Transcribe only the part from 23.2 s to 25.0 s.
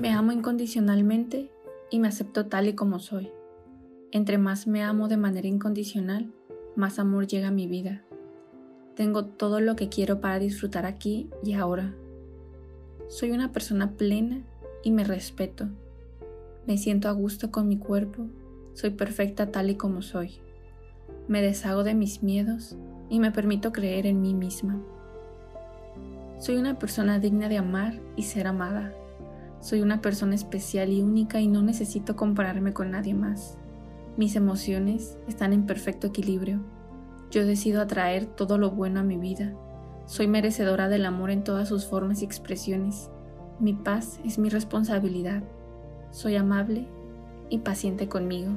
me permito creer en mí misma.